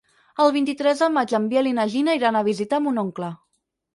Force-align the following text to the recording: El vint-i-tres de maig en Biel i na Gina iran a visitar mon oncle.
El 0.45 0.51
vint-i-tres 0.53 1.03
de 1.03 1.09
maig 1.17 1.35
en 1.39 1.45
Biel 1.51 1.69
i 1.71 1.75
na 1.79 1.85
Gina 1.95 2.17
iran 2.21 2.39
a 2.39 2.43
visitar 2.49 2.83
mon 2.87 2.97
oncle. 3.05 3.29